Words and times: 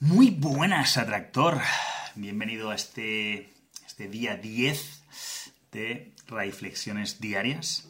Muy 0.00 0.30
buenas, 0.30 0.96
atractor. 0.96 1.60
Bienvenido 2.14 2.70
a 2.70 2.76
este, 2.76 3.52
este 3.84 4.06
día 4.06 4.36
10 4.36 5.02
de 5.72 6.14
Reflexiones 6.28 7.20
Diarias. 7.20 7.88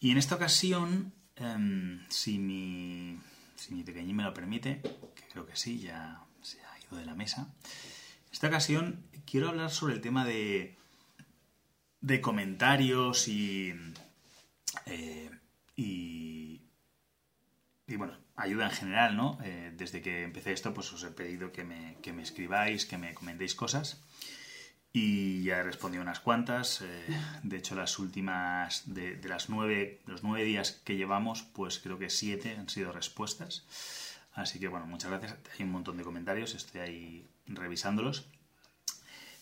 Y 0.00 0.10
en 0.10 0.18
esta 0.18 0.34
ocasión, 0.34 1.12
em, 1.36 2.04
si, 2.08 2.40
mi, 2.40 3.16
si 3.54 3.74
mi 3.74 3.84
pequeñín 3.84 4.16
me 4.16 4.24
lo 4.24 4.34
permite, 4.34 4.80
que 5.14 5.22
creo 5.30 5.46
que 5.46 5.54
sí, 5.54 5.78
ya 5.78 6.20
se 6.42 6.58
ha 6.62 6.78
ido 6.80 6.98
de 6.98 7.06
la 7.06 7.14
mesa, 7.14 7.54
en 7.62 8.32
esta 8.32 8.48
ocasión 8.48 9.06
quiero 9.24 9.50
hablar 9.50 9.70
sobre 9.70 9.94
el 9.94 10.00
tema 10.00 10.24
de, 10.24 10.76
de 12.00 12.20
comentarios 12.20 13.28
y, 13.28 13.72
eh, 14.86 15.30
y, 15.76 16.60
y 17.86 17.96
bueno, 17.96 18.18
ayuda 18.38 18.66
en 18.66 18.70
general, 18.70 19.16
¿no? 19.16 19.38
Eh, 19.42 19.72
desde 19.76 20.00
que 20.00 20.22
empecé 20.22 20.52
esto, 20.52 20.72
pues 20.72 20.92
os 20.92 21.02
he 21.02 21.10
pedido 21.10 21.52
que 21.52 21.64
me, 21.64 21.96
que 22.02 22.12
me 22.12 22.22
escribáis, 22.22 22.86
que 22.86 22.96
me 22.96 23.12
comentéis 23.12 23.54
cosas. 23.54 24.00
Y 24.92 25.42
ya 25.42 25.58
he 25.58 25.62
respondido 25.62 26.02
unas 26.02 26.20
cuantas. 26.20 26.80
Eh, 26.82 27.04
de 27.42 27.56
hecho, 27.56 27.74
las 27.74 27.98
últimas, 27.98 28.94
de, 28.94 29.20
las 29.24 29.50
nueve, 29.50 30.00
los 30.06 30.22
nueve 30.22 30.44
días 30.44 30.80
que 30.84 30.96
llevamos, 30.96 31.42
pues 31.42 31.80
creo 31.80 31.98
que 31.98 32.10
siete 32.10 32.56
han 32.56 32.68
sido 32.68 32.92
respuestas. 32.92 33.64
Así 34.32 34.60
que 34.60 34.68
bueno, 34.68 34.86
muchas 34.86 35.10
gracias. 35.10 35.34
Hay 35.58 35.64
un 35.64 35.72
montón 35.72 35.96
de 35.96 36.04
comentarios, 36.04 36.54
estoy 36.54 36.80
ahí 36.80 37.28
revisándolos. 37.46 38.26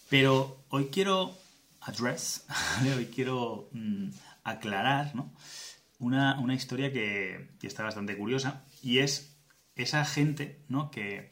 Pero 0.08 0.64
hoy 0.70 0.86
quiero 0.86 1.36
address, 1.82 2.46
hoy 2.96 3.06
quiero 3.06 3.68
mm, 3.72 4.08
aclarar, 4.44 5.14
¿no? 5.14 5.32
Una, 5.98 6.38
una 6.38 6.54
historia 6.54 6.92
que, 6.92 7.48
que, 7.58 7.66
está 7.66 7.82
bastante 7.82 8.16
curiosa 8.16 8.64
y 8.82 8.98
es 8.98 9.36
esa 9.76 10.04
gente 10.04 10.60
¿no? 10.68 10.90
que, 10.90 11.30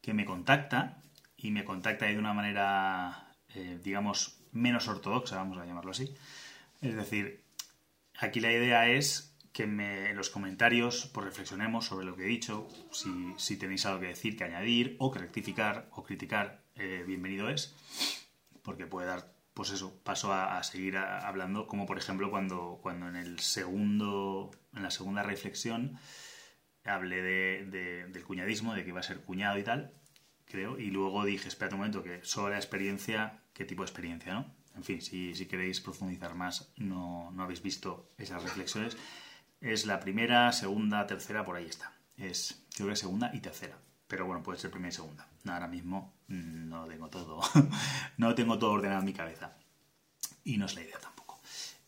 que, 0.00 0.14
me 0.14 0.24
contacta 0.24 1.02
y 1.36 1.50
me 1.50 1.64
contacta 1.64 2.06
de 2.06 2.18
una 2.18 2.32
manera, 2.32 3.34
eh, 3.54 3.78
digamos, 3.82 4.38
menos 4.52 4.88
ortodoxa, 4.88 5.36
vamos 5.36 5.58
a 5.58 5.66
llamarlo 5.66 5.90
así. 5.90 6.14
Es 6.80 6.94
decir, 6.94 7.42
aquí 8.18 8.40
la 8.40 8.52
idea 8.52 8.88
es 8.88 9.36
que 9.52 9.66
me, 9.66 10.10
en 10.10 10.16
los 10.16 10.30
comentarios 10.30 11.10
pues 11.12 11.26
reflexionemos 11.26 11.86
sobre 11.86 12.06
lo 12.06 12.16
que 12.16 12.24
he 12.24 12.28
dicho, 12.28 12.68
si, 12.92 13.10
si 13.36 13.56
tenéis 13.56 13.84
algo 13.86 14.00
que 14.00 14.06
decir, 14.06 14.36
que 14.36 14.44
añadir 14.44 14.96
o 14.98 15.10
que 15.10 15.18
rectificar 15.18 15.88
o 15.92 16.04
criticar, 16.04 16.62
eh, 16.76 17.04
bienvenido 17.06 17.48
es, 17.48 17.74
porque 18.62 18.86
puede 18.86 19.08
dar 19.08 19.39
pues 19.60 19.72
eso, 19.72 20.00
paso 20.02 20.32
a, 20.32 20.62
seguir 20.62 20.96
hablando, 20.96 21.66
como 21.66 21.84
por 21.84 21.98
ejemplo 21.98 22.30
cuando, 22.30 22.78
cuando 22.80 23.10
en 23.10 23.16
el 23.16 23.40
segundo, 23.40 24.50
en 24.74 24.82
la 24.82 24.90
segunda 24.90 25.22
reflexión 25.22 25.98
hablé 26.82 27.20
de, 27.20 27.66
de, 27.66 28.06
del 28.06 28.24
cuñadismo, 28.24 28.72
de 28.72 28.84
que 28.84 28.88
iba 28.88 29.00
a 29.00 29.02
ser 29.02 29.20
cuñado 29.20 29.58
y 29.58 29.62
tal, 29.62 29.92
creo, 30.46 30.78
y 30.78 30.86
luego 30.86 31.26
dije, 31.26 31.48
espera 31.48 31.74
un 31.74 31.80
momento, 31.80 32.02
que 32.02 32.24
sobre 32.24 32.52
la 32.52 32.58
experiencia, 32.58 33.42
¿qué 33.52 33.66
tipo 33.66 33.82
de 33.82 33.88
experiencia, 33.90 34.32
no? 34.32 34.46
En 34.76 34.82
fin, 34.82 35.02
si, 35.02 35.34
si 35.34 35.44
queréis 35.44 35.82
profundizar 35.82 36.34
más, 36.34 36.72
no, 36.78 37.30
no 37.30 37.42
habéis 37.42 37.60
visto 37.60 38.14
esas 38.16 38.42
reflexiones. 38.42 38.96
Es 39.60 39.84
la 39.84 40.00
primera, 40.00 40.50
segunda, 40.52 41.06
tercera, 41.06 41.44
por 41.44 41.56
ahí 41.56 41.66
está. 41.66 41.92
Es, 42.16 42.66
creo 42.74 42.88
que 42.88 42.96
segunda 42.96 43.30
y 43.34 43.40
tercera. 43.40 43.76
Pero 44.06 44.24
bueno, 44.24 44.42
puede 44.42 44.58
ser 44.58 44.70
primera 44.70 44.88
y 44.88 44.92
segunda. 44.92 45.28
Ahora 45.44 45.68
mismo 45.68 46.14
no 46.30 46.86
tengo 46.86 47.08
todo, 47.08 47.40
no 48.16 48.34
tengo 48.34 48.58
todo 48.58 48.72
ordenado 48.72 49.00
en 49.00 49.06
mi 49.06 49.12
cabeza. 49.12 49.56
Y 50.44 50.56
no 50.56 50.66
es 50.66 50.74
la 50.74 50.82
idea 50.82 50.98
tampoco. 50.98 51.40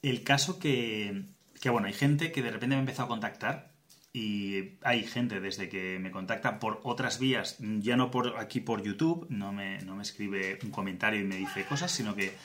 El 0.02 0.22
caso 0.24 0.58
que, 0.58 1.24
que, 1.60 1.70
bueno, 1.70 1.86
hay 1.86 1.94
gente 1.94 2.32
que 2.32 2.42
de 2.42 2.50
repente 2.50 2.76
me 2.76 2.80
empezó 2.80 3.04
a 3.04 3.08
contactar 3.08 3.72
y 4.12 4.78
hay 4.82 5.04
gente 5.04 5.40
desde 5.40 5.68
que 5.68 5.98
me 5.98 6.10
contacta 6.10 6.58
por 6.58 6.80
otras 6.82 7.18
vías, 7.18 7.56
ya 7.58 7.96
no 7.96 8.10
por 8.10 8.38
aquí 8.38 8.60
por 8.60 8.82
YouTube, 8.82 9.26
no 9.30 9.52
me, 9.52 9.80
no 9.82 9.96
me 9.96 10.02
escribe 10.02 10.58
un 10.62 10.70
comentario 10.70 11.20
y 11.20 11.24
me 11.24 11.36
dice 11.36 11.64
cosas, 11.64 11.90
sino 11.90 12.14
que 12.14 12.36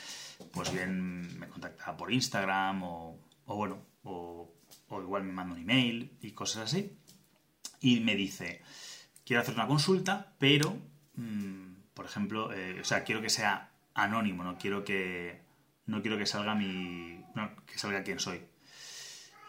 pues 0.53 0.72
bien 0.72 1.38
me 1.40 1.48
contacta 1.48 1.97
por 1.97 2.13
Instagram 2.13 2.84
o, 2.84 3.19
o 3.46 3.56
bueno, 3.56 3.80
o, 4.03 4.53
o 4.88 5.02
igual 5.02 5.24
me 5.24 5.34
manda 5.34 5.56
un 5.56 5.62
email 5.62 6.18
y 6.22 6.31
cosas 6.31 6.72
así. 6.72 6.97
Y 7.81 8.00
me 8.00 8.16
dice, 8.16 8.62
quiero 9.25 9.41
hacer 9.41 9.56
una 9.56 9.68
consulta, 9.68 10.34
pero, 10.40 10.78
por 11.16 11.25
ejemplo, 12.07 12.53
eh, 12.53 12.79
o 12.81 12.84
sea, 12.84 13.03
quiero 13.03 13.22
que 13.22 13.29
sea 13.29 13.69
anónimo, 13.94 14.44
no 14.44 14.57
quiero 14.57 14.84
que, 14.84 15.41
no 15.85 16.01
quiero 16.01 16.18
que 16.18 16.25
salga 16.25 16.56
mi, 16.56 17.23
no, 17.35 17.56
que 17.66 17.78
salga 17.78 18.03
quién 18.03 18.19
soy. 18.19 18.41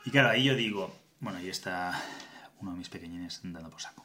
Y 0.04 0.10
claro, 0.10 0.30
ahí 0.30 0.44
yo 0.44 0.54
digo, 0.54 0.94
bueno, 1.20 1.38
ahí 1.38 1.48
está 1.48 2.00
uno 2.60 2.72
de 2.72 2.78
mis 2.78 2.88
pequeñines 2.88 3.40
dando 3.42 3.70
por 3.70 3.80
saco. 3.80 4.04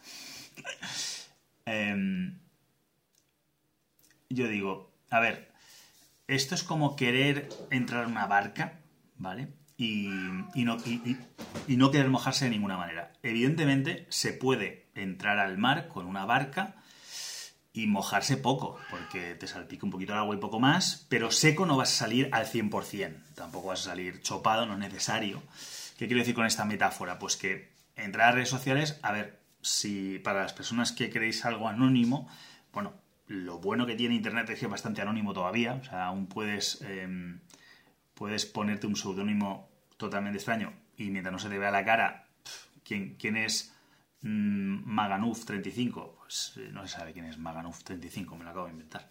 eh, 1.66 2.34
yo 4.30 4.48
digo, 4.48 4.92
a 5.10 5.20
ver, 5.20 5.52
esto 6.28 6.56
es 6.56 6.64
como 6.64 6.96
querer 6.96 7.50
entrar 7.70 8.06
en 8.06 8.12
una 8.12 8.26
barca, 8.26 8.80
¿vale? 9.18 9.50
Y, 9.78 10.08
y, 10.54 10.64
no, 10.66 10.78
y, 10.86 11.18
y, 11.68 11.78
no, 11.78 11.92
querer 11.92 12.10
mojarse 12.10 12.46
de 12.46 12.52
ninguna 12.52 12.78
manera. 12.78 13.14
Evidentemente 13.22 14.06
se 14.10 14.34
puede 14.34 14.88
entrar 14.96 15.40
al 15.40 15.58
mar 15.58 15.88
con 15.88 16.06
una 16.06 16.26
barca 16.26 16.76
y 17.74 17.88
mojarse 17.88 18.38
poco, 18.38 18.78
porque 18.90 19.36
te 19.36 19.48
salpica 19.48 19.86
un 19.86 19.92
poquito 19.92 20.14
el 20.14 20.20
agua 20.20 20.36
y 20.36 20.40
poco 20.40 20.60
más, 20.60 21.08
pero 21.10 21.32
seco 21.32 21.66
no 21.66 21.76
vas 21.76 21.92
a 21.92 22.06
salir 22.06 22.30
al 22.32 22.46
100%, 22.46 23.34
tampoco 23.34 23.70
vas 23.70 23.82
a 23.82 23.90
salir 23.92 24.22
chopado, 24.22 24.66
no 24.66 24.74
es 24.74 24.80
necesario. 24.80 25.42
¿Qué 25.98 26.06
quiero 26.06 26.20
decir 26.20 26.36
con 26.36 26.46
esta 26.46 26.66
metáfora? 26.66 27.18
Pues 27.18 27.36
que 27.36 27.72
entrar 27.96 28.30
a 28.30 28.32
redes 28.34 28.50
sociales, 28.50 29.00
a 29.02 29.12
ver, 29.12 29.40
si 29.62 30.20
para 30.20 30.44
las 30.44 30.54
personas 30.54 30.92
que 30.92 31.10
queréis 31.10 31.46
algo 31.46 31.68
anónimo, 31.68 32.30
bueno, 32.72 32.94
lo 33.28 33.58
bueno 33.60 33.88
que 33.88 33.96
tiene 33.96 34.16
Internet 34.16 34.50
es 34.52 34.60
que 34.60 34.66
es 34.66 34.72
bastante 34.72 35.02
anónimo 35.02 35.34
todavía, 35.34 35.74
o 35.74 35.84
sea, 35.84 36.06
aún 36.06 36.28
puedes... 36.28 36.80
Eh, 36.82 37.38
puedes 38.14 38.46
ponerte 38.46 38.88
un 38.88 38.96
seudónimo 38.96 39.70
totalmente 39.98 40.38
extraño 40.38 40.74
y 40.98 41.10
mientras 41.10 41.34
no 41.34 41.40
se 41.40 41.50
te 41.50 41.58
vea 41.58 41.72
la 41.72 41.86
cara, 41.86 42.28
¿quién, 42.84 43.16
quién 43.16 43.38
es 43.38 43.74
Maganuf35? 44.24 46.16
Pues 46.18 46.54
eh, 46.58 46.70
no 46.72 46.88
se 46.88 46.96
sabe 46.98 47.14
quién 47.14 47.26
es 47.26 47.38
Maganuf35, 47.40 48.38
me 48.38 48.46
lo 48.46 48.52
acabo 48.52 48.66
de 48.66 48.72
inventar. 48.72 49.10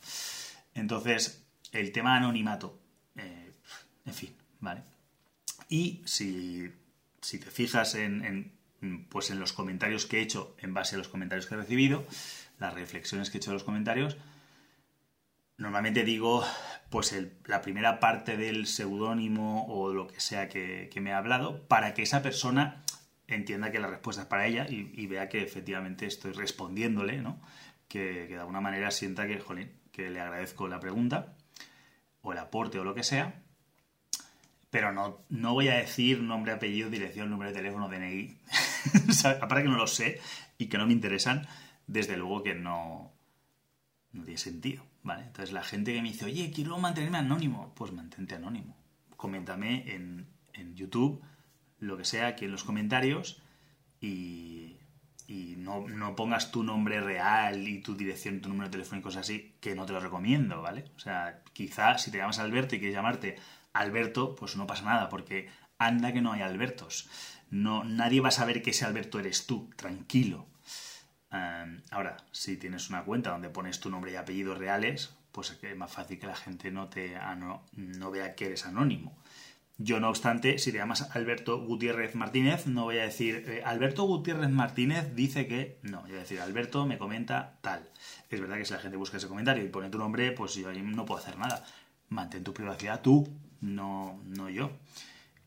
Entonces, 0.74 1.44
el 1.72 1.92
tema 1.92 2.16
anonimato, 2.16 2.80
eh, 3.16 3.52
en 4.06 4.14
fin, 4.14 4.34
¿vale? 4.60 4.82
Y 5.68 6.02
si, 6.04 6.70
si 7.20 7.38
te 7.38 7.50
fijas 7.50 7.94
en, 7.94 8.52
pues 9.08 9.30
en 9.30 9.38
los 9.38 9.52
comentarios 9.52 10.06
que 10.06 10.18
he 10.18 10.22
hecho 10.22 10.56
en 10.58 10.74
base 10.74 10.96
a 10.96 10.98
los 10.98 11.08
comentarios 11.08 11.46
que 11.46 11.54
he 11.54 11.58
recibido, 11.58 12.06
las 12.58 12.74
reflexiones 12.74 13.30
que 13.30 13.38
he 13.38 13.40
hecho 13.40 13.50
en 13.50 13.54
los 13.54 13.64
comentarios, 13.64 14.16
normalmente 15.56 16.04
digo 16.04 16.44
pues 16.90 17.16
la 17.46 17.62
primera 17.62 18.00
parte 18.00 18.36
del 18.36 18.66
seudónimo 18.66 19.66
o 19.66 19.92
lo 19.92 20.08
que 20.08 20.20
sea 20.20 20.48
que, 20.48 20.90
que, 20.92 21.00
me 21.00 21.12
ha 21.12 21.18
hablado 21.18 21.66
para 21.68 21.94
que 21.94 22.02
esa 22.02 22.20
persona 22.20 22.81
entienda 23.34 23.70
que 23.70 23.78
la 23.78 23.88
respuesta 23.88 24.22
es 24.22 24.28
para 24.28 24.46
ella 24.46 24.66
y, 24.68 25.06
vea 25.06 25.28
que 25.28 25.42
efectivamente 25.42 26.06
estoy 26.06 26.32
respondiéndole, 26.32 27.20
¿no? 27.20 27.40
Que, 27.88 28.26
que, 28.28 28.34
de 28.34 28.40
alguna 28.40 28.60
manera 28.60 28.90
sienta 28.90 29.26
que, 29.26 29.38
jolín, 29.38 29.70
que 29.92 30.10
le 30.10 30.20
agradezco 30.20 30.68
la 30.68 30.80
pregunta 30.80 31.34
o 32.22 32.32
el 32.32 32.38
aporte 32.38 32.78
o 32.78 32.84
lo 32.84 32.94
que 32.94 33.02
sea, 33.02 33.42
pero 34.72 34.90
no, 34.90 35.18
no 35.28 35.52
voy 35.52 35.68
a 35.68 35.76
decir 35.76 36.22
nombre, 36.22 36.52
apellido, 36.52 36.88
dirección, 36.88 37.28
número 37.28 37.50
de 37.50 37.56
teléfono, 37.56 37.90
DNI, 37.90 38.38
aparte 39.42 39.64
que 39.64 39.68
no 39.68 39.76
lo 39.76 39.86
sé 39.86 40.18
y 40.56 40.66
que 40.66 40.78
no 40.78 40.86
me 40.86 40.94
interesan, 40.94 41.46
desde 41.86 42.16
luego 42.16 42.42
que 42.42 42.54
no, 42.54 43.12
no 44.12 44.24
tiene 44.24 44.38
sentido. 44.38 44.82
¿Vale? 45.02 45.24
Entonces 45.24 45.52
la 45.52 45.62
gente 45.62 45.92
que 45.92 46.00
me 46.00 46.08
dice, 46.08 46.24
oye, 46.24 46.50
quiero 46.54 46.78
mantenerme 46.78 47.18
anónimo, 47.18 47.74
pues 47.74 47.92
mantente 47.92 48.36
anónimo. 48.36 48.76
Coméntame 49.16 49.92
en, 49.92 50.26
en 50.54 50.74
YouTube 50.74 51.22
lo 51.82 51.96
que 51.96 52.04
sea 52.04 52.28
aquí 52.28 52.44
en 52.44 52.52
los 52.52 52.62
comentarios 52.62 53.42
y, 54.00 54.76
y 55.26 55.56
no, 55.58 55.86
no, 55.88 56.14
pongas 56.14 56.52
tu 56.52 56.62
nombre 56.62 57.00
real 57.00 57.66
y 57.66 57.80
tu 57.80 57.96
dirección, 57.96 58.40
tu 58.40 58.48
número 58.48 58.70
y 58.78 59.00
cosas 59.00 59.22
así, 59.22 59.56
que 59.60 59.74
no 59.74 59.84
te 59.84 59.92
lo 59.92 60.00
recomiendo, 60.00 60.62
¿vale? 60.62 60.84
O 60.96 61.00
sea, 61.00 61.42
quizá 61.52 61.98
si 61.98 62.12
te 62.12 62.18
llamas 62.18 62.38
Alberto 62.38 62.76
y 62.76 62.78
quieres 62.78 62.94
llamarte 62.94 63.36
Alberto, 63.72 64.36
pues 64.36 64.56
no 64.56 64.66
pasa 64.66 64.84
nada, 64.84 65.08
porque 65.08 65.48
anda 65.76 66.12
que 66.12 66.20
no 66.20 66.32
hay 66.32 66.42
Albertos. 66.42 67.10
No, 67.50 67.82
nadie 67.82 68.20
va 68.20 68.28
a 68.28 68.32
saber 68.32 68.62
que 68.62 68.70
ese 68.70 68.84
Alberto 68.84 69.18
eres 69.18 69.46
tú, 69.46 69.68
tranquilo. 69.76 70.46
Um, 71.32 71.80
ahora, 71.90 72.16
si 72.30 72.56
tienes 72.56 72.90
una 72.90 73.02
cuenta 73.02 73.30
donde 73.30 73.48
pones 73.48 73.80
tu 73.80 73.90
nombre 73.90 74.12
y 74.12 74.16
apellidos 74.16 74.58
reales, 74.58 75.16
pues 75.32 75.58
es 75.60 75.76
más 75.76 75.90
fácil 75.90 76.20
que 76.20 76.26
la 76.26 76.36
gente 76.36 76.70
no, 76.70 76.88
te, 76.88 77.18
no, 77.38 77.64
no 77.72 78.10
vea 78.12 78.36
que 78.36 78.46
eres 78.46 78.66
anónimo. 78.66 79.16
Yo, 79.84 79.98
no 79.98 80.08
obstante, 80.08 80.58
si 80.58 80.70
te 80.70 80.78
llamas 80.78 81.10
Alberto 81.16 81.58
Gutiérrez 81.58 82.14
Martínez, 82.14 82.66
no 82.66 82.84
voy 82.84 82.98
a 82.98 83.02
decir 83.02 83.44
eh, 83.48 83.62
Alberto 83.64 84.04
Gutiérrez 84.04 84.50
Martínez 84.50 85.14
dice 85.16 85.46
que. 85.48 85.78
No, 85.82 86.02
voy 86.02 86.12
a 86.12 86.18
decir 86.18 86.40
Alberto 86.40 86.86
me 86.86 86.98
comenta 86.98 87.58
tal. 87.62 87.88
Es 88.30 88.40
verdad 88.40 88.58
que 88.58 88.64
si 88.64 88.74
la 88.74 88.78
gente 88.78 88.96
busca 88.96 89.16
ese 89.16 89.26
comentario 89.26 89.64
y 89.64 89.68
pone 89.68 89.90
tu 89.90 89.98
nombre, 89.98 90.30
pues 90.32 90.54
yo 90.54 90.68
ahí 90.68 90.80
no 90.82 91.04
puedo 91.04 91.20
hacer 91.20 91.36
nada. 91.36 91.64
Mantén 92.10 92.44
tu 92.44 92.54
privacidad 92.54 93.02
tú, 93.02 93.28
no, 93.60 94.20
no 94.26 94.48
yo. 94.50 94.70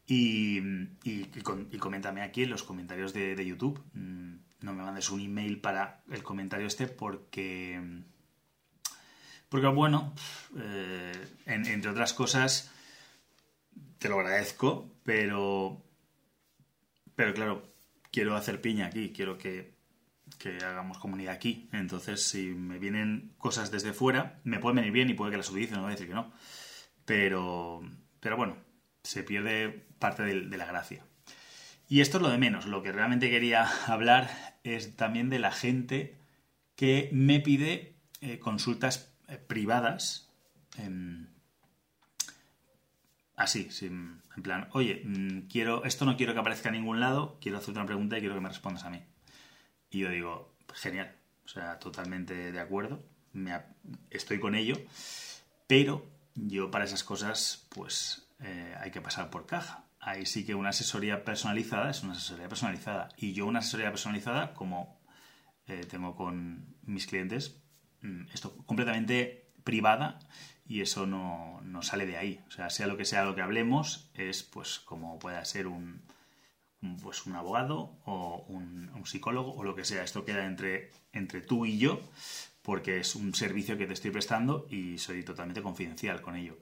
Y, 0.07 0.59
y, 1.03 1.25
coméntame 1.79 2.21
aquí 2.21 2.43
en 2.43 2.49
los 2.49 2.63
comentarios 2.63 3.13
de, 3.13 3.45
YouTube. 3.45 3.81
no 3.93 4.73
me 4.73 4.83
mandes 4.83 5.09
un 5.11 5.21
email 5.21 5.59
para 5.59 6.03
el 6.11 6.23
comentario 6.23 6.67
este 6.67 6.87
porque... 6.87 8.03
Porque 9.49 9.67
bueno, 9.67 10.13
eh, 10.57 11.13
entre 11.45 11.89
otras 11.89 12.13
cosas, 12.13 12.74
te 13.99 14.09
lo 14.09 14.19
agradezco, 14.19 14.91
pero... 15.03 15.81
Pero 17.15 17.33
claro, 17.33 17.73
quiero 18.11 18.35
hacer 18.35 18.61
piña 18.61 18.87
aquí, 18.87 19.13
quiero 19.13 19.37
que, 19.37 19.75
que 20.37 20.57
hagamos 20.57 20.97
comunidad 20.97 21.33
aquí. 21.33 21.69
Entonces, 21.71 22.23
si 22.23 22.47
me 22.47 22.79
vienen 22.79 23.33
cosas 23.37 23.71
desde 23.71 23.93
fuera, 23.93 24.39
me 24.43 24.59
pueden 24.59 24.77
venir 24.77 24.91
bien 24.91 25.09
y 25.09 25.13
puede 25.13 25.31
que 25.31 25.37
las 25.37 25.49
utilice, 25.49 25.75
no 25.75 25.81
voy 25.81 25.89
a 25.89 25.91
decir 25.91 26.07
que 26.07 26.13
no. 26.13 26.33
Pero, 27.05 27.81
pero 28.19 28.35
bueno, 28.35 28.57
se 29.03 29.23
pierde 29.23 29.85
parte 29.99 30.23
de, 30.23 30.57
la 30.57 30.65
gracia. 30.65 31.05
Y 31.87 32.01
esto 32.01 32.17
es 32.17 32.23
lo 32.23 32.29
de 32.29 32.37
menos. 32.37 32.65
Lo 32.65 32.81
que 32.83 32.91
realmente 32.91 33.29
quería 33.29 33.63
hablar 33.87 34.29
es 34.63 34.95
también 34.95 35.29
de 35.29 35.39
la 35.39 35.51
gente 35.51 36.17
que 36.75 37.09
me 37.13 37.39
pide 37.39 37.95
eh, 38.21 38.39
consultas 38.39 39.13
eh, 39.27 39.37
privadas. 39.37 40.29
Así, 43.35 43.69
sin, 43.71 44.21
en 44.35 44.43
plan, 44.43 44.69
oye, 44.71 45.01
mm, 45.05 45.47
quiero, 45.47 45.83
esto 45.85 46.05
no 46.05 46.17
quiero 46.17 46.33
que 46.33 46.39
aparezca 46.39 46.69
en 46.69 46.75
ningún 46.75 46.99
lado, 46.99 47.37
quiero 47.41 47.57
hacerte 47.57 47.79
una 47.79 47.87
pregunta 47.87 48.17
y 48.17 48.21
quiero 48.21 48.35
que 48.35 48.41
me 48.41 48.49
respondas 48.49 48.83
a 48.85 48.89
mí. 48.89 49.03
Y 49.89 49.99
yo 49.99 50.09
digo, 50.09 50.55
genial, 50.73 51.15
o 51.45 51.47
sea, 51.47 51.79
totalmente 51.79 52.51
de 52.51 52.59
acuerdo, 52.59 53.03
estoy 54.09 54.39
con 54.39 54.55
ello, 54.55 54.75
pero 55.67 56.05
yo 56.35 56.71
para 56.71 56.85
esas 56.85 57.03
cosas, 57.03 57.67
pues 57.69 58.27
eh, 58.39 58.75
hay 58.79 58.91
que 58.91 59.01
pasar 59.01 59.29
por 59.29 59.45
caja. 59.45 59.85
Ahí 59.99 60.25
sí 60.25 60.45
que 60.45 60.55
una 60.55 60.69
asesoría 60.69 61.23
personalizada 61.23 61.89
es 61.89 62.03
una 62.03 62.13
asesoría 62.13 62.47
personalizada. 62.47 63.09
Y 63.17 63.33
yo 63.33 63.47
una 63.47 63.59
asesoría 63.59 63.89
personalizada, 63.89 64.53
como 64.53 64.99
eh, 65.67 65.85
tengo 65.89 66.15
con 66.15 66.75
mis 66.83 67.07
clientes, 67.07 67.61
mm, 68.01 68.27
esto 68.33 68.55
completamente 68.65 69.51
privada 69.63 70.19
y 70.67 70.81
eso 70.81 71.05
no, 71.05 71.61
sale 71.81 72.05
de 72.05 72.17
ahí. 72.17 72.43
O 72.47 72.51
sea, 72.51 72.69
sea 72.69 72.87
lo 72.87 72.97
que 72.97 73.05
sea 73.05 73.25
lo 73.25 73.35
que 73.35 73.41
hablemos, 73.41 74.09
es 74.15 74.43
pues 74.43 74.79
como 74.79 75.19
pueda 75.19 75.43
ser 75.45 75.67
un, 75.67 76.01
pues 77.01 77.25
un 77.25 77.35
abogado 77.35 77.97
o 78.05 78.45
un, 78.47 78.85
psicólogo 79.05 79.53
o 79.53 79.63
lo 79.63 79.75
que 79.75 79.85
sea. 79.85 80.03
Esto 80.03 80.25
queda 80.25 80.45
entre, 80.45 80.89
entre 81.13 81.41
tú 81.41 81.67
y 81.67 81.77
yo 81.77 82.01
porque 82.63 82.99
es 82.99 83.15
un 83.15 83.35
servicio 83.35 83.77
que 83.77 83.85
te 83.85 83.93
estoy 83.93 84.09
prestando 84.09 84.65
y 84.71 84.97
soy 84.97 85.23
totalmente 85.23 85.61
confidencial 85.61 86.21
con 86.21 86.35
ello. 86.35 86.57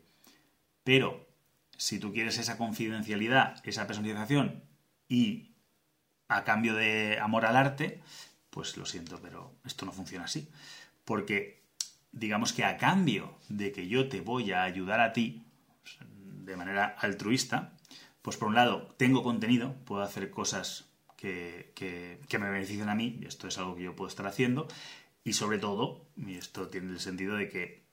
Pero 0.84 1.26
si 1.78 2.00
tú 2.00 2.12
quieres 2.12 2.38
esa 2.38 2.58
confidencialidad, 2.58 3.62
esa 3.66 3.88
personalización 3.88 4.66
y 5.08 5.54
a 6.28 6.44
cambio 6.44 6.74
de 6.76 7.20
amor 7.22 7.46
al 7.46 7.56
arte, 7.56 8.02
pues 8.50 8.76
lo 8.76 8.86
siento, 8.86 9.22
pero 9.22 9.56
esto 9.64 9.86
no 9.86 9.94
funciona 9.94 10.26
así. 10.26 10.50
Porque 11.06 11.63
digamos 12.14 12.54
que 12.54 12.64
a 12.64 12.78
cambio 12.78 13.36
de 13.50 13.74
que 13.74 13.88
yo 13.88 14.08
te 14.08 14.22
voy 14.22 14.52
a 14.54 14.64
ayudar 14.64 15.02
a 15.02 15.12
ti 15.12 15.44
de 16.46 16.56
manera 16.56 16.96
altruista, 17.00 17.74
pues 18.22 18.38
por 18.38 18.48
un 18.48 18.56
lado 18.56 18.94
tengo 18.98 19.24
contenido, 19.24 19.76
puedo 19.86 20.02
hacer 20.02 20.30
cosas 20.30 20.86
que, 21.18 22.20
me 22.40 22.50
beneficien 22.50 22.90
a 22.90 22.96
mí, 22.96 23.18
y 23.22 23.26
esto 23.26 23.48
es 23.48 23.58
algo 23.58 23.76
que 23.76 23.84
yo 23.84 23.96
puedo 23.96 24.08
estar 24.08 24.28
haciendo, 24.28 24.68
y 25.24 25.34
sobre 25.34 25.58
todo, 25.58 26.06
esto 26.28 26.68
tiene 26.68 26.92
el 26.92 27.00
sentido 27.00 27.36
de 27.36 27.50
que 27.50 27.84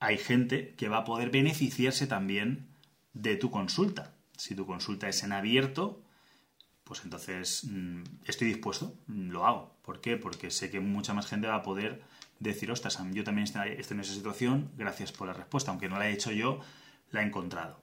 hay 0.00 0.16
gente 0.16 0.74
que 0.76 0.88
va 0.88 0.98
a 0.98 1.04
poder 1.04 1.30
beneficiarse 1.30 2.06
también 2.06 2.68
de 3.12 3.36
tu 3.36 3.50
consulta. 3.50 4.14
Si 4.36 4.54
tu 4.54 4.64
consulta 4.64 5.08
es 5.08 5.22
en 5.24 5.32
abierto, 5.32 6.02
pues 6.84 7.02
entonces 7.04 7.64
mm, 7.64 8.02
estoy 8.24 8.48
dispuesto, 8.48 8.94
lo 9.08 9.46
hago. 9.46 9.76
¿Por 9.82 10.00
qué? 10.00 10.16
Porque 10.16 10.50
sé 10.50 10.70
que 10.70 10.80
mucha 10.80 11.12
más 11.12 11.26
gente 11.26 11.48
va 11.48 11.56
a 11.56 11.62
poder 11.62 12.02
decir, 12.40 12.70
ostras, 12.70 12.98
yo 13.12 13.24
también 13.24 13.46
estoy 13.46 13.96
en 13.96 14.00
esa 14.00 14.14
situación, 14.14 14.70
gracias 14.76 15.12
por 15.12 15.26
la 15.26 15.34
respuesta, 15.34 15.70
aunque 15.70 15.88
no 15.88 15.98
la 15.98 16.08
he 16.08 16.12
hecho 16.12 16.32
yo, 16.32 16.60
la 17.10 17.22
he 17.22 17.26
encontrado. 17.26 17.82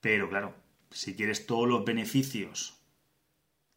Pero 0.00 0.28
claro, 0.28 0.54
si 0.90 1.14
quieres 1.14 1.46
todos 1.46 1.68
los 1.68 1.84
beneficios 1.84 2.78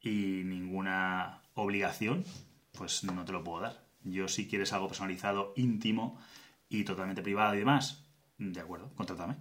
y 0.02 0.44
ninguna 0.46 1.42
obligación, 1.56 2.24
pues 2.74 3.04
no 3.04 3.26
te 3.26 3.32
lo 3.32 3.44
puedo 3.44 3.62
dar. 3.62 3.84
Yo 4.04 4.28
si 4.28 4.48
quieres 4.48 4.74
algo 4.74 4.88
personalizado, 4.88 5.54
íntimo 5.56 6.20
y 6.70 6.84
totalmente 6.84 7.22
privado 7.22 7.56
y 7.56 7.60
demás, 7.60 8.06
de 8.38 8.60
acuerdo, 8.60 8.92
contrátame. 8.96 9.36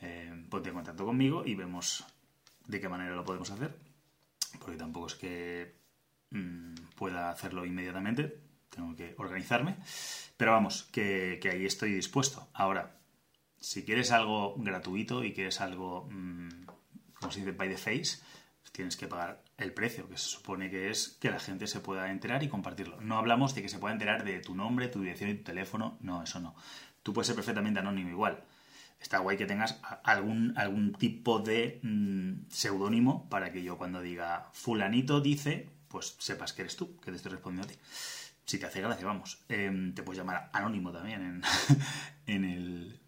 Eh, 0.00 0.44
ponte 0.50 0.70
en 0.70 0.74
contacto 0.74 1.04
conmigo 1.04 1.44
y 1.46 1.54
vemos 1.54 2.04
de 2.66 2.80
qué 2.80 2.88
manera 2.88 3.14
lo 3.14 3.24
podemos 3.24 3.50
hacer. 3.50 3.76
Porque 4.58 4.76
tampoco 4.76 5.06
es 5.08 5.14
que 5.14 5.76
mm, 6.30 6.74
pueda 6.96 7.30
hacerlo 7.30 7.64
inmediatamente 7.64 8.44
tengo 8.74 8.94
que 8.96 9.14
organizarme. 9.18 9.76
Pero 10.36 10.52
vamos, 10.52 10.84
que, 10.92 11.40
ahí 11.50 11.64
estoy 11.64 11.94
dispuesto. 11.94 12.48
Ahora, 12.52 12.98
si 13.60 13.84
quieres 13.84 14.10
algo 14.10 14.54
gratuito 14.58 15.24
y 15.24 15.32
quieres 15.32 15.60
algo, 15.60 16.08
mmm, 16.10 16.64
como 17.20 17.32
se 17.32 17.40
dice, 17.40 17.52
by 17.52 17.68
the 17.68 17.78
face, 17.78 18.18
tienes 18.72 18.96
que 18.96 19.06
pagar 19.06 19.42
el 19.56 19.72
precio, 19.72 20.08
que 20.08 20.18
se 20.18 20.28
supone 20.28 20.68
que 20.68 20.90
es 20.90 21.16
que 21.20 21.30
la 21.30 21.38
gente 21.38 21.68
se 21.68 21.80
pueda 21.80 22.10
enterar 22.10 22.42
y 22.42 22.48
compartirlo. 22.48 23.00
No 23.00 23.16
hablamos 23.16 23.54
de 23.54 23.62
que 23.62 23.68
se 23.68 23.78
pueda 23.78 23.92
enterar 23.92 24.24
de 24.24 24.40
tu 24.40 24.56
nombre, 24.56 24.88
tu 24.88 25.00
dirección 25.00 25.30
y 25.30 25.34
tu 25.34 25.44
teléfono, 25.44 25.96
no, 26.00 26.24
eso 26.24 26.40
no. 26.40 26.56
Tú 27.04 27.12
puedes 27.12 27.28
ser 27.28 27.36
perfectamente 27.36 27.78
anónimo 27.78 28.10
igual. 28.10 28.42
Está 29.00 29.18
guay 29.18 29.36
que 29.36 29.46
tengas 29.46 29.80
algún, 30.02 30.54
algún 30.56 30.92
tipo 30.94 31.38
de 31.38 31.78
mm, 31.82 32.50
seudónimo 32.50 33.28
para 33.28 33.52
que 33.52 33.62
yo 33.62 33.76
cuando 33.78 34.00
diga 34.00 34.48
fulanito 34.52 35.20
dice, 35.20 35.68
pues 35.88 36.16
sepas 36.18 36.52
que 36.52 36.62
eres 36.62 36.76
tú, 36.76 36.96
que 37.00 37.10
te 37.12 37.16
estoy 37.16 37.32
respondiendo 37.32 37.68
a 37.68 37.72
ti 37.72 37.78
si 38.44 38.58
te 38.58 38.66
hace 38.66 38.80
gracia, 38.80 39.06
vamos. 39.06 39.44
Em, 39.48 39.94
te 39.94 40.02
puedes 40.02 40.18
llamar 40.18 40.50
anónimo 40.52 40.92
también 40.92 41.22
en, 41.22 41.42
en 42.26 42.44
el, 42.44 43.00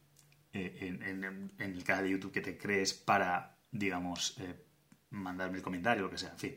eh, 0.53 0.99
en, 1.01 1.53
el 1.59 1.85
canal 1.85 2.05
de 2.05 2.11
YouTube 2.11 2.33
que 2.33 2.41
te 2.41 2.57
crees 2.57 2.95
para, 2.95 3.59
digamos, 3.71 4.37
eh, 4.39 4.65
mandarme 5.11 5.59
el 5.59 5.63
comentario, 5.63 6.05
lo 6.05 6.11
que 6.11 6.19
sea, 6.19 6.31
en 6.31 6.39
fin. 6.39 6.57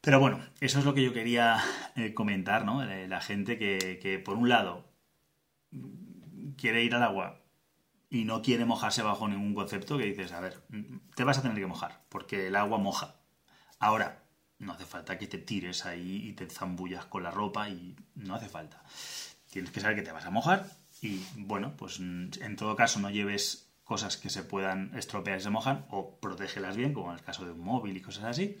Pero 0.00 0.20
bueno, 0.20 0.44
eso 0.60 0.78
es 0.78 0.84
lo 0.84 0.94
que 0.94 1.02
yo 1.02 1.12
quería 1.12 1.62
eh, 1.96 2.12
comentar, 2.12 2.64
¿no? 2.64 2.84
La 2.84 3.20
gente 3.20 3.56
que, 3.56 3.98
que, 4.02 4.18
por 4.18 4.36
un 4.36 4.48
lado, 4.48 4.92
quiere 6.56 6.82
ir 6.82 6.94
al 6.94 7.04
agua 7.04 7.40
y 8.10 8.24
no 8.24 8.42
quiere 8.42 8.64
mojarse 8.64 9.02
bajo 9.02 9.28
ningún 9.28 9.54
concepto, 9.54 9.96
que 9.96 10.04
dices, 10.04 10.32
a 10.32 10.40
ver, 10.40 10.62
te 11.14 11.24
vas 11.24 11.38
a 11.38 11.42
tener 11.42 11.56
que 11.56 11.66
mojar, 11.66 12.04
porque 12.08 12.48
el 12.48 12.56
agua 12.56 12.78
moja. 12.78 13.16
Ahora, 13.78 14.21
no 14.62 14.72
hace 14.72 14.86
falta 14.86 15.18
que 15.18 15.26
te 15.26 15.38
tires 15.38 15.84
ahí 15.84 16.28
y 16.28 16.32
te 16.32 16.48
zambullas 16.48 17.04
con 17.06 17.22
la 17.22 17.30
ropa 17.30 17.68
y 17.68 17.96
no 18.14 18.34
hace 18.34 18.48
falta. 18.48 18.82
Tienes 19.50 19.70
que 19.70 19.80
saber 19.80 19.96
que 19.96 20.02
te 20.02 20.12
vas 20.12 20.24
a 20.24 20.30
mojar 20.30 20.70
y 21.02 21.20
bueno, 21.36 21.76
pues 21.76 21.98
en 22.00 22.56
todo 22.56 22.76
caso 22.76 23.00
no 23.00 23.10
lleves 23.10 23.72
cosas 23.84 24.16
que 24.16 24.30
se 24.30 24.42
puedan 24.42 24.94
estropear 24.96 25.38
y 25.38 25.42
se 25.42 25.50
mojan 25.50 25.84
o 25.90 26.18
protégelas 26.18 26.76
bien, 26.76 26.94
como 26.94 27.10
en 27.10 27.18
el 27.18 27.24
caso 27.24 27.44
de 27.44 27.52
un 27.52 27.60
móvil 27.60 27.96
y 27.96 28.00
cosas 28.00 28.24
así. 28.24 28.58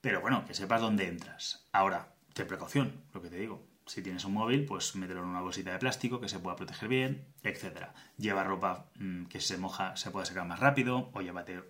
Pero 0.00 0.20
bueno, 0.20 0.44
que 0.44 0.54
sepas 0.54 0.80
dónde 0.80 1.08
entras. 1.08 1.66
Ahora, 1.72 2.12
ten 2.34 2.46
precaución, 2.46 3.04
lo 3.14 3.22
que 3.22 3.30
te 3.30 3.36
digo. 3.36 3.66
Si 3.86 4.02
tienes 4.02 4.24
un 4.24 4.34
móvil, 4.34 4.64
pues 4.64 4.94
mételo 4.94 5.22
en 5.22 5.28
una 5.28 5.40
bolsita 5.40 5.72
de 5.72 5.78
plástico 5.78 6.20
que 6.20 6.28
se 6.28 6.38
pueda 6.38 6.56
proteger 6.56 6.88
bien, 6.88 7.24
etc. 7.42 7.88
Lleva 8.18 8.44
ropa 8.44 8.90
mm, 8.96 9.24
que 9.24 9.40
se 9.40 9.58
moja 9.58 9.96
se 9.96 10.10
pueda 10.10 10.26
secar 10.26 10.46
más 10.46 10.60
rápido 10.60 11.10
o 11.14 11.20
llévate 11.20 11.62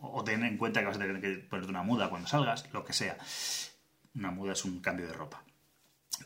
o 0.00 0.24
ten 0.24 0.44
en 0.44 0.56
cuenta 0.56 0.80
que 0.80 0.86
vas 0.86 0.96
a 0.96 1.00
tener 1.00 1.20
que 1.20 1.38
ponerte 1.48 1.70
una 1.70 1.82
muda 1.82 2.10
cuando 2.10 2.28
salgas, 2.28 2.68
lo 2.72 2.84
que 2.84 2.92
sea. 2.92 3.16
Una 4.14 4.30
muda 4.30 4.52
es 4.52 4.64
un 4.64 4.80
cambio 4.80 5.06
de 5.06 5.12
ropa. 5.12 5.44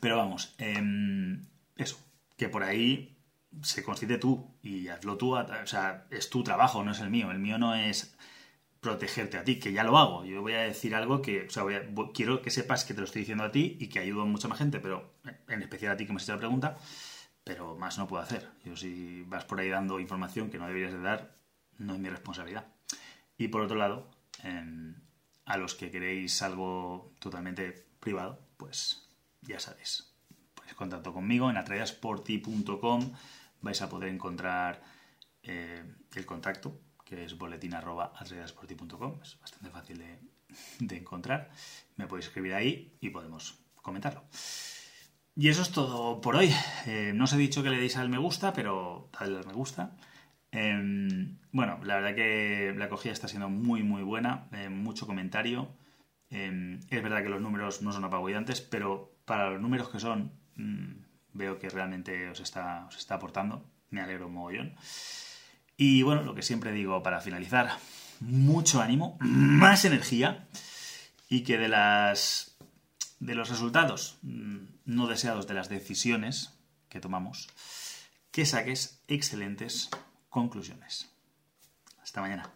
Pero 0.00 0.16
vamos, 0.16 0.54
em, 0.58 1.44
eso, 1.76 1.98
que 2.36 2.48
por 2.48 2.62
ahí 2.62 3.18
se 3.62 3.82
constituye 3.82 4.18
tú 4.18 4.56
y 4.62 4.88
hazlo 4.88 5.16
tú, 5.18 5.34
o 5.36 5.66
sea, 5.66 6.06
es 6.10 6.30
tu 6.30 6.42
trabajo, 6.42 6.82
no 6.82 6.92
es 6.92 7.00
el 7.00 7.10
mío. 7.10 7.30
El 7.30 7.38
mío 7.38 7.58
no 7.58 7.74
es 7.74 8.16
protegerte 8.80 9.38
a 9.38 9.44
ti, 9.44 9.60
que 9.60 9.72
ya 9.72 9.84
lo 9.84 9.96
hago. 9.98 10.24
Yo 10.24 10.42
voy 10.42 10.54
a 10.54 10.62
decir 10.62 10.94
algo 10.94 11.22
que, 11.22 11.46
o 11.46 11.50
sea, 11.50 11.64
quiero 12.14 12.42
que 12.42 12.50
sepas 12.50 12.84
que 12.84 12.94
te 12.94 13.00
lo 13.00 13.06
estoy 13.06 13.20
diciendo 13.22 13.44
a 13.44 13.52
ti 13.52 13.76
y 13.78 13.88
que 13.88 14.00
ayudo 14.00 14.22
a 14.22 14.26
mucha 14.26 14.48
más 14.48 14.58
gente, 14.58 14.80
pero 14.80 15.14
en 15.48 15.62
especial 15.62 15.92
a 15.92 15.96
ti 15.96 16.06
que 16.06 16.12
me 16.12 16.16
has 16.16 16.24
hecho 16.24 16.32
la 16.32 16.38
pregunta, 16.38 16.76
pero 17.44 17.76
más 17.76 17.98
no 17.98 18.08
puedo 18.08 18.22
hacer. 18.22 18.48
Yo 18.64 18.76
si 18.76 19.22
vas 19.24 19.44
por 19.44 19.60
ahí 19.60 19.68
dando 19.68 20.00
información 20.00 20.50
que 20.50 20.58
no 20.58 20.66
deberías 20.66 20.92
de 20.92 21.00
dar, 21.00 21.36
no 21.78 21.94
es 21.94 22.00
mi 22.00 22.08
responsabilidad. 22.08 22.66
Y 23.36 23.48
por 23.48 23.62
otro 23.62 23.76
lado, 23.76 24.10
a 25.44 25.56
los 25.56 25.74
que 25.74 25.90
queréis 25.90 26.42
algo 26.42 27.14
totalmente 27.18 27.86
privado, 28.00 28.40
pues 28.56 29.08
ya 29.42 29.58
sabéis. 29.58 30.12
Pues 30.54 30.74
contacto 30.74 31.12
conmigo 31.12 31.50
en 31.50 31.56
atrayasporti.com 31.56 33.12
vais 33.60 33.82
a 33.82 33.88
poder 33.88 34.08
encontrar 34.10 34.82
eh, 35.42 35.84
el 36.14 36.26
contacto, 36.26 36.80
que 37.04 37.24
es 37.24 37.38
boletín 37.38 37.74
Es 37.74 39.40
bastante 39.40 39.70
fácil 39.70 39.98
de, 40.80 40.96
encontrar. 40.96 41.50
Me 41.96 42.06
podéis 42.06 42.26
escribir 42.26 42.54
ahí 42.54 42.96
y 43.00 43.10
podemos 43.10 43.58
comentarlo. 43.76 44.24
Y 45.34 45.48
eso 45.48 45.62
es 45.62 45.70
todo 45.70 46.20
por 46.20 46.36
hoy. 46.36 46.52
Eh, 46.86 47.12
no 47.14 47.24
os 47.24 47.32
he 47.32 47.38
dicho 47.38 47.62
que 47.62 47.70
le 47.70 47.78
deis 47.78 47.96
al 47.96 48.08
me 48.08 48.18
gusta, 48.18 48.52
pero 48.52 49.08
dadle 49.12 49.38
al 49.38 49.46
me 49.46 49.54
gusta. 49.54 49.96
Em, 50.52 51.38
bueno, 51.50 51.80
la 51.82 51.96
verdad 51.96 52.14
que 52.14 52.74
la 52.76 52.84
acogida 52.84 53.12
está 53.12 53.26
siendo 53.26 53.48
muy, 53.48 53.82
muy 53.82 54.02
buena, 54.02 54.48
eh, 54.52 54.68
mucho 54.68 55.06
comentario. 55.06 55.74
Em, 56.30 56.80
es 56.90 57.02
verdad 57.02 57.22
que 57.22 57.30
los 57.30 57.40
números 57.40 57.82
no 57.82 57.92
son 57.92 58.04
apabullantes, 58.04 58.60
pero 58.60 59.16
para 59.24 59.50
los 59.50 59.60
números 59.60 59.88
que 59.88 59.98
son, 59.98 60.32
mm, 60.56 60.92
veo 61.32 61.58
que 61.58 61.70
realmente 61.70 62.28
os 62.30 62.40
está, 62.40 62.86
os 62.86 62.96
está 62.96 63.16
aportando. 63.16 63.64
Me 63.90 64.02
alegro 64.02 64.26
un 64.26 64.34
mogollón. 64.34 64.74
Y 65.76 66.02
bueno, 66.02 66.22
lo 66.22 66.34
que 66.34 66.42
siempre 66.42 66.72
digo 66.72 67.02
para 67.02 67.20
finalizar, 67.20 67.70
mucho 68.20 68.80
ánimo, 68.80 69.16
más 69.20 69.84
energía 69.84 70.46
y 71.28 71.42
que 71.42 71.58
de 71.58 71.68
las 71.68 72.56
de 73.20 73.34
los 73.36 73.48
resultados 73.48 74.18
mm, 74.22 74.58
no 74.84 75.06
deseados 75.06 75.46
de 75.46 75.54
las 75.54 75.68
decisiones 75.68 76.58
que 76.88 77.00
tomamos, 77.00 77.48
que 78.32 78.44
saques 78.44 79.02
excelentes 79.06 79.90
conclusiones. 80.32 81.08
Hasta 82.02 82.22
mañana. 82.22 82.50